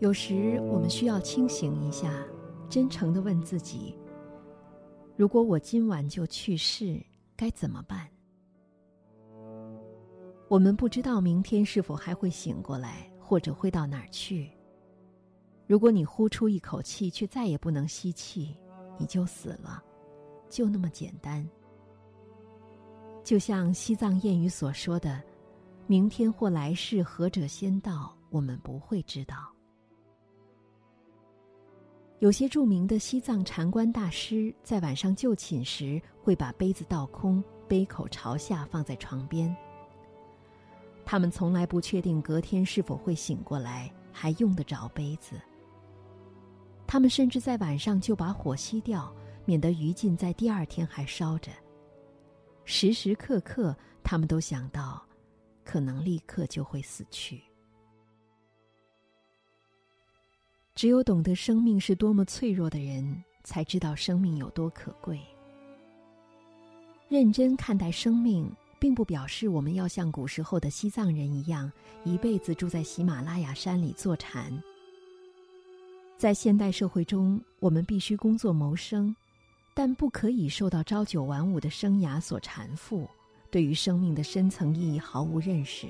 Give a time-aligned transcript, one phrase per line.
[0.00, 2.24] 有时我们需要清醒一下，
[2.70, 3.98] 真诚的问自己：
[5.16, 7.04] 如果我今晚就去世，
[7.34, 8.08] 该怎么办？
[10.48, 14.48] 我们不知道明天是否还会醒过来，或者会到哪儿去。
[15.66, 18.56] 如果你呼出一口气，却再也不能吸气，
[18.98, 19.82] 你就死了，
[20.48, 21.44] 就那么简单。
[23.24, 25.20] 就像西藏谚语所说的
[25.88, 28.16] ：“明天或来世，何者先到？
[28.30, 29.52] 我们不会知道。”
[32.20, 39.54] 有些著名的西藏禅观大师在晚上就寝时，会把杯子倒空，杯口朝下放在床边。
[41.04, 45.40] 他们从来不确定隔天是否会醒过来，还用得着杯子。
[46.88, 49.14] 他们甚至在晚上就把火熄掉，
[49.44, 51.52] 免得余烬在第二天还烧着。
[52.64, 55.00] 时时刻刻，他们都想到，
[55.64, 57.40] 可能立刻就会死去。
[60.78, 65.18] 只有懂得生命是多么脆弱的人，才知道生命有多可贵。
[67.08, 68.48] 认真看待生命。
[68.80, 71.68] 并不表示我们要像古时候的西藏人一样，
[72.04, 74.56] 一辈子住在喜马拉雅山里坐禅。
[76.16, 79.12] 在现代社会中，我们必须工作谋生，
[79.74, 83.04] 但不可以受到朝九晚五的生涯所缠缚，
[83.50, 85.88] 对于生命的深层意义毫无认识。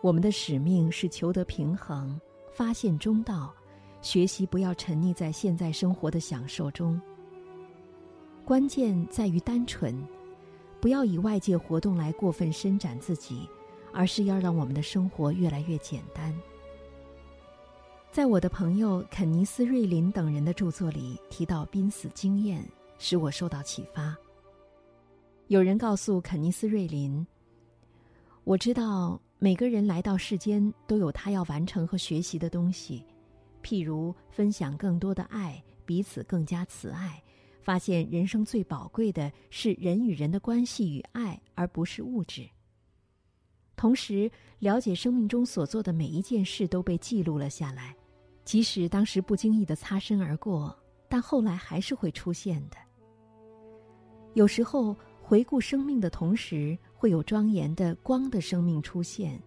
[0.00, 2.18] 我们的使命是求得平衡，
[2.56, 3.54] 发现中道，
[4.00, 6.98] 学习不要沉溺在现在生活的享受中。
[8.46, 9.94] 关键在于单纯。
[10.78, 13.48] 不要以外界活动来过分伸展自己，
[13.92, 16.32] 而是要让我们的生活越来越简单。
[18.12, 22.64] 在我的朋友肯尼斯·瑞林等人的著作里提到濒死经验，
[22.98, 24.16] 使我受到启发。
[25.48, 27.26] 有人告诉肯尼斯·瑞林
[28.44, 33.04] ：“我知道每个人来到世间都有他要完成和学习的东西，
[33.62, 37.22] 譬如分享更多的爱，彼此更加慈爱。”
[37.62, 42.48] 发现人生最宝贵的是人与人的关系与爱，而不是物质。
[43.74, 44.30] 同时，
[44.60, 47.92] 了解生命中所做的每一件事都被记录了下来，
[48.44, 50.72] 即使当时不经意的擦身而过，
[51.08, 52.76] 但后来还是会出现的。
[54.34, 59.40] 有时候，回顾生命的同时，会有庄严的光的生命出现。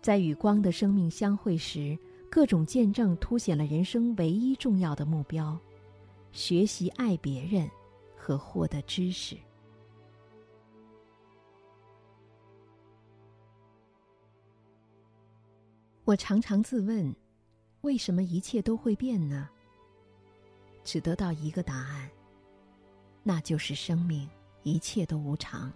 [0.00, 1.98] 在与光的生命相会时，
[2.30, 5.58] 各种见证凸显了人生唯一重要的目标。
[6.32, 7.70] 学习爱别人，
[8.16, 9.36] 和获得知识。
[16.04, 17.14] 我常常自问：
[17.80, 19.48] 为什么一切都会变呢？
[20.82, 22.10] 只得到一个答案，
[23.22, 24.28] 那就是生命，
[24.64, 25.72] 一切都无常。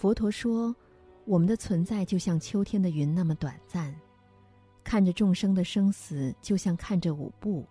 [0.00, 0.74] 佛陀说，
[1.26, 3.94] 我们的存在就像秋天的云那么短暂，
[4.82, 7.68] 看着众生的生死，就像看着舞步。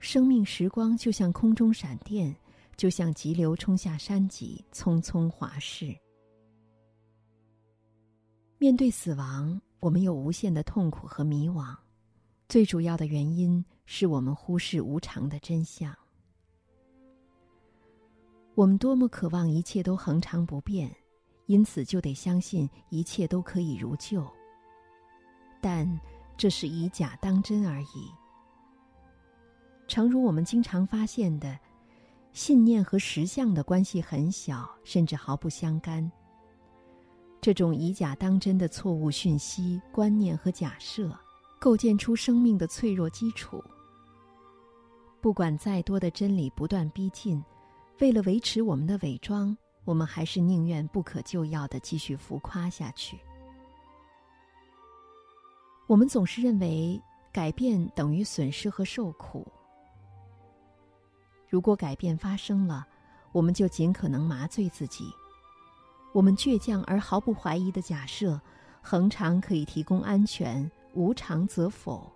[0.00, 2.36] 生命时光就像空中闪电，
[2.76, 5.96] 就像急流冲下山脊，匆匆划逝。
[8.58, 11.74] 面对死亡，我们有无限的痛苦和迷惘，
[12.50, 15.96] 最主要的原因是我们忽视无常的真相。
[18.54, 20.94] 我们多么渴望一切都恒常不变，
[21.50, 24.24] 因此就得相信一切都可以如旧。
[25.60, 26.00] 但
[26.36, 28.08] 这是以假当真而已。
[29.88, 31.58] 诚如我们经常发现的，
[32.32, 36.08] 信念和实相的关系很小，甚至毫不相干。
[37.40, 41.12] 这种以假当真的错误讯息、观念和假设，
[41.58, 43.60] 构建出生命的脆弱基础。
[45.20, 47.42] 不管再多的真理不断逼近，
[47.98, 53.18] 为了维持我们的伪装，我们还是宁愿不可救药的继续浮夸下去。
[55.86, 57.00] 我们总是认为
[57.32, 59.46] 改变等于损失和受苦。
[61.48, 62.86] 如果改变发生了，
[63.32, 65.10] 我们就尽可能麻醉自己。
[66.12, 68.40] 我们倔强而毫不怀疑的假设，
[68.82, 72.08] 恒常可以提供安全，无常则否。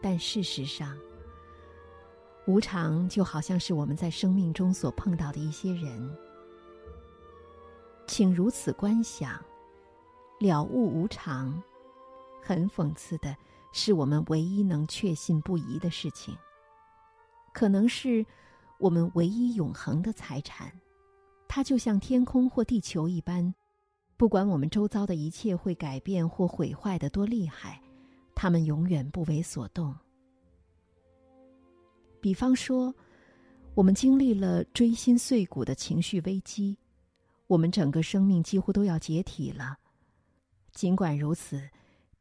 [0.00, 0.96] 但事实上，
[2.46, 6.16] 无常就好像是我们在生命中所碰到的一些人。
[8.06, 9.42] 请如此观想，
[10.40, 11.62] 了悟无常，
[12.42, 13.34] 很讽刺的
[13.72, 16.36] 是，我们唯一能确信不疑的事情。
[17.54, 18.24] 可能是
[18.78, 20.70] 我们唯一永恒的财产，
[21.48, 23.54] 它就像天空或地球一般，
[24.18, 27.80] 不管我们周遭的一切会改变或毁坏的多厉害，
[28.34, 29.96] 它们永远不为所动。
[32.24, 32.94] 比方说，
[33.74, 36.78] 我们经历了锥心碎骨的情绪危机，
[37.48, 39.76] 我们整个生命几乎都要解体了，
[40.72, 41.68] 尽管如此，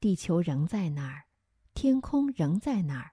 [0.02, 1.24] 地球仍在那儿，
[1.74, 3.12] 天空仍在那儿。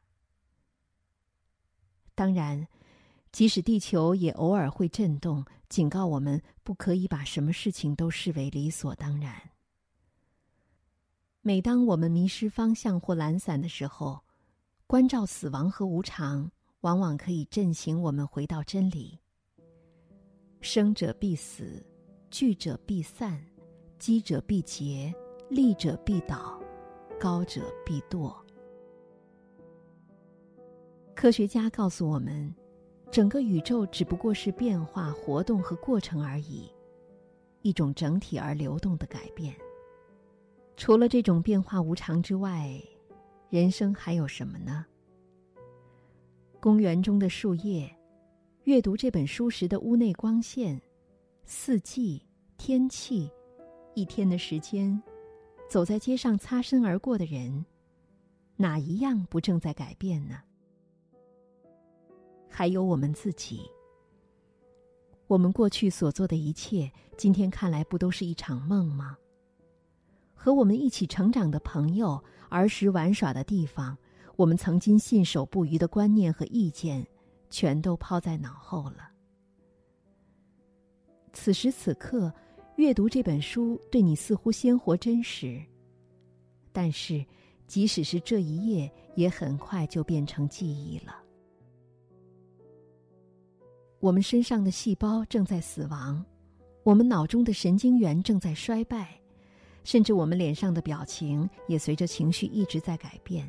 [2.17, 2.67] 当然，
[3.31, 9.33] 即使地球也偶尔会震动，警告我们不可以把什么事情都视为理所当然。
[11.41, 14.25] 每当我们迷失方向或懒散的时候，
[14.89, 16.51] 关照死亡和无常，
[16.81, 19.19] 往往可以振醒我们回到真理。
[20.61, 21.85] 生者必死，
[22.31, 23.45] 聚者必散，
[23.99, 25.15] 积者必竭，
[25.49, 26.61] 利者必倒，
[27.19, 28.35] 高者必堕。
[31.15, 32.55] 科学家告诉我们，
[33.11, 36.73] 整个宇宙只不过是变化、活动和过程而已，
[37.61, 39.55] 一种整体而流动的改变。
[40.79, 42.83] 除了这种变化无常之外，
[43.51, 44.87] 人生还有什么呢？
[46.61, 47.91] 公园中的树叶，
[48.65, 50.79] 阅读这本书时的屋内光线，
[51.47, 52.23] 四季、
[52.59, 53.31] 天气，
[53.95, 55.03] 一天的时间，
[55.71, 57.65] 走在街上擦身而过的人，
[58.57, 60.37] 哪一样不正在改变呢？
[62.47, 63.63] 还有我们自己，
[65.29, 69.17] 我们过去所做的一切，今天看来不都是一场梦吗？
[70.35, 73.97] 和我们一起成长的朋友，儿时玩耍的地方，
[74.41, 77.07] 我们曾经信守不渝的观念和意见，
[77.51, 79.11] 全都抛在脑后了。
[81.35, 82.33] 此时此刻，
[82.77, 85.63] 阅读这本书对你似乎鲜活真实，
[86.73, 87.23] 但是，
[87.67, 91.15] 即使是这一页，也很快就变成记忆了。
[93.99, 96.25] 我们身上的细胞正在死亡，
[96.83, 99.21] 我们脑中的神经元正在衰败。
[99.85, 103.47] 甚至我们脸上的表情也随着情绪一直在改变。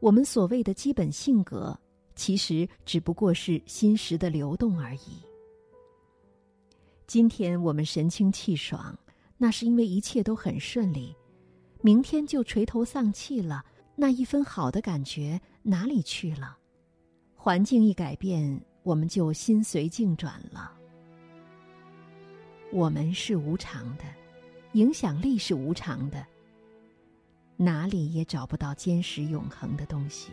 [0.00, 1.76] 我们所谓的基本性格，
[2.14, 5.22] 其实只不过是心识的流动而已。
[7.06, 8.96] 今天我们神清气爽，
[9.38, 11.14] 那是因为一切都很顺利；
[11.80, 13.64] 明天就垂头丧气了，
[13.94, 16.56] 那一分好的感觉哪里去了？
[17.34, 20.72] 环境一改变，我们就心随境转了。
[22.72, 24.04] 我们是无常的。
[24.72, 26.26] 影响力是无常的，
[27.56, 30.32] 哪里也找不到坚实永恒的东西。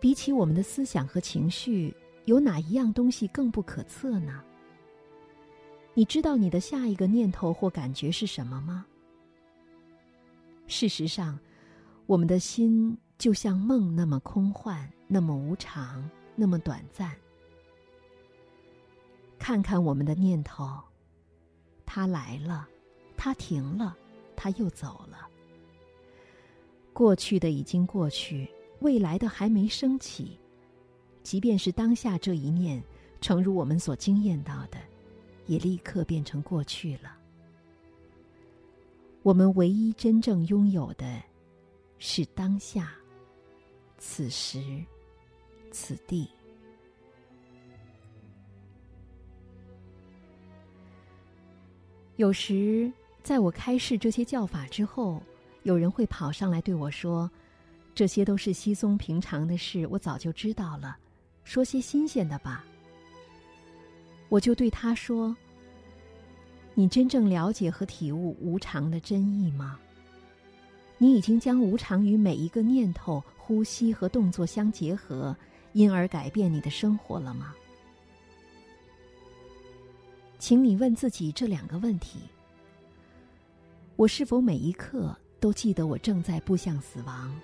[0.00, 1.94] 比起我们的思想和情绪，
[2.26, 4.44] 有哪一样东西更不可测呢？
[5.94, 8.86] 你知道你的下一个念头或感觉是什么吗？
[10.68, 11.36] 事实上，
[12.06, 17.16] 我们的心就像梦那么空幻，那么无常，那么短暂。
[19.38, 20.80] 看看我们的念头，
[21.84, 22.68] 它来了，
[23.18, 23.94] 它停了，
[24.36, 25.28] 它又走了。
[26.92, 28.48] 过去的已经过去，
[28.78, 30.38] 未来的还没升起。
[31.24, 32.82] 即便是当下这一念，
[33.20, 34.78] 诚如我们所经验到的，
[35.46, 37.18] 也立刻变成过去了。
[39.22, 41.20] 我们唯一真正拥有的，
[41.98, 42.92] 是当下，
[43.98, 44.82] 此时，
[45.70, 46.30] 此地。
[52.16, 52.90] 有时，
[53.22, 55.22] 在我开示这些教法之后，
[55.64, 57.30] 有人会跑上来对我说
[57.94, 60.96] ：“这些都是稀松平常的事，我早就知道了。
[61.44, 62.64] 说些新鲜的吧。”
[64.30, 65.36] 我就对他说
[66.74, 69.78] ：“你真正了解和体悟无常的真意吗？
[70.96, 75.36] 你已经将无常与每一个念头、呼吸和动作相结合，
[75.72, 77.54] 因而改变你的生活了吗？”
[80.38, 82.20] 请你问自己这两个问题：
[83.98, 87.34] 我是否每一刻都记得我正在步向死亡？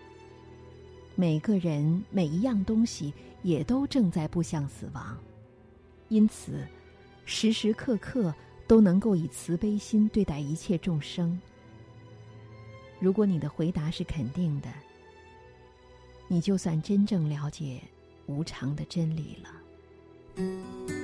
[1.16, 5.18] 每个人、每一样东西也都正在步向死亡，
[6.10, 6.64] 因此，
[7.24, 8.32] 时时刻刻
[8.68, 11.36] 都能够以慈悲心对待一切众生。
[13.00, 14.68] 如果你的回答是肯定的，
[16.28, 17.82] 你就算真正了解
[18.26, 21.03] 无常的真理了。